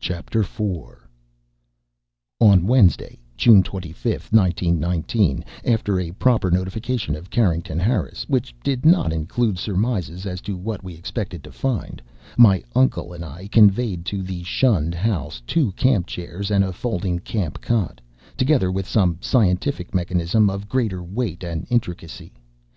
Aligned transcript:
4 0.00 1.10
On 2.38 2.64
Wednesday, 2.68 3.18
June 3.36 3.60
25, 3.60 4.28
1919, 4.32 5.44
after 5.64 5.98
a 5.98 6.12
proper 6.12 6.48
notification 6.48 7.16
of 7.16 7.28
Carrington 7.28 7.80
Harris 7.80 8.22
which 8.28 8.54
did 8.62 8.86
not 8.86 9.12
include 9.12 9.58
surmises 9.58 10.26
as 10.26 10.40
to 10.42 10.56
what 10.56 10.84
we 10.84 10.94
expected 10.94 11.42
to 11.42 11.50
find, 11.50 12.00
my 12.38 12.62
uncle 12.76 13.12
and 13.12 13.24
I 13.24 13.48
conveyed 13.48 14.04
to 14.06 14.22
the 14.22 14.44
shunned 14.44 14.94
house 14.94 15.42
two 15.44 15.72
camp 15.72 16.06
chairs 16.06 16.52
and 16.52 16.62
a 16.62 16.72
folding 16.72 17.18
camp 17.18 17.60
cot, 17.60 18.00
together 18.36 18.70
with 18.70 18.86
some 18.86 19.18
scientific 19.20 19.92
mechanism 19.92 20.48
of 20.48 20.68
greater 20.68 21.02
weight 21.02 21.42
and 21.42 21.66
intricacy. 21.68 22.32